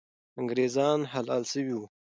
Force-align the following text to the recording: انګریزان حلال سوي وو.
انګریزان 0.39 0.99
حلال 1.11 1.43
سوي 1.51 1.73
وو. 1.77 1.85